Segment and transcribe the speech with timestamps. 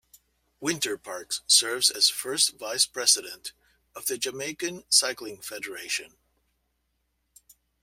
[0.61, 3.53] Wynter-Parks serves as first vice-president
[3.93, 6.15] of the Jamaican Cycling Federation.